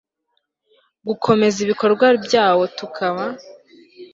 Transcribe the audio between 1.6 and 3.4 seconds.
ibikorwa byawo tukaba